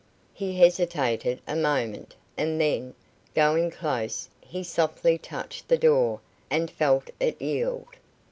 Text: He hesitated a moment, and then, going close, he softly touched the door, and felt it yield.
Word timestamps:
He 0.33 0.57
hesitated 0.57 1.41
a 1.47 1.55
moment, 1.55 2.15
and 2.35 2.59
then, 2.59 2.95
going 3.35 3.69
close, 3.69 4.29
he 4.39 4.63
softly 4.63 5.19
touched 5.19 5.67
the 5.67 5.77
door, 5.77 6.21
and 6.49 6.71
felt 6.71 7.11
it 7.19 7.39
yield. 7.39 7.85